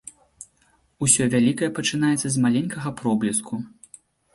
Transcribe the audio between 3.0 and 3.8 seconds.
пробліску.